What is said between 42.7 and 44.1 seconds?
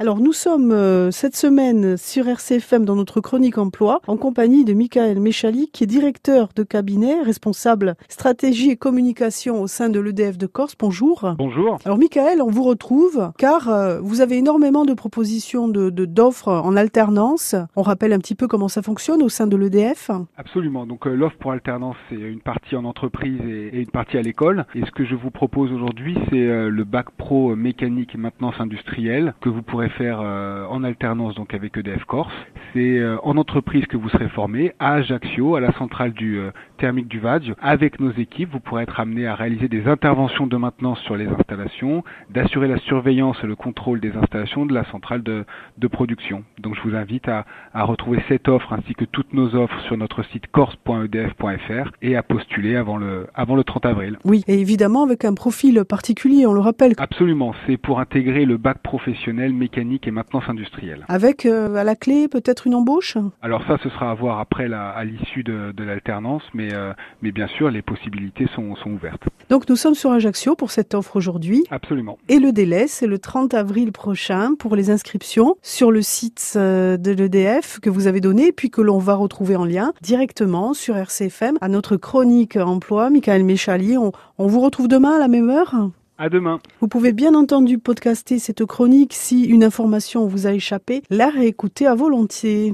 surveillance et le contrôle